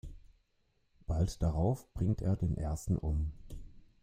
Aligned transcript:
Bald 1.05 1.43
darauf 1.43 1.87
bringt 1.93 2.23
er 2.23 2.35
den 2.35 2.57
ersten 2.57 2.97
um. 2.97 3.33